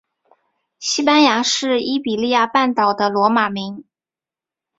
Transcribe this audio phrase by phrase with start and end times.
[0.79, 3.83] 西班牙是伊比利亚半岛的罗马名。